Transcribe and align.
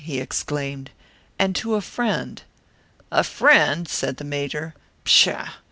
he 0.03 0.19
exclaimed. 0.19 0.89
"And 1.37 1.55
to 1.57 1.75
a 1.75 1.79
friend." 1.81 2.41
"A 3.11 3.23
friend?" 3.23 3.87
said 3.87 4.17
the 4.17 4.23
Major. 4.23 4.73
"Pshaw! 5.03 5.47